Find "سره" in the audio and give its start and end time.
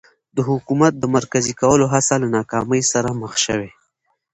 2.91-3.09